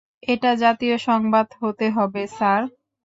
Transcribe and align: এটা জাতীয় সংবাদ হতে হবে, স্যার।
এটা 0.27 0.51
জাতীয় 0.55 0.95
সংবাদ 1.07 1.47
হতে 1.61 1.87
হবে, 1.89 2.21
স্যার। 2.37 2.61